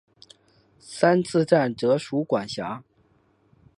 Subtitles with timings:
[0.79, 2.83] 三次站则属管辖。